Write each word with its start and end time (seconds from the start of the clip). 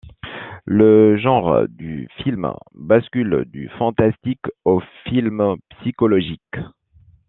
Le 0.65 1.15
genre 1.15 1.67
du 1.69 2.09
film 2.23 2.51
bascule 2.73 3.45
du 3.49 3.69
fantastique 3.77 4.47
au 4.65 4.81
film 5.05 5.57
psychologique. 5.79 6.55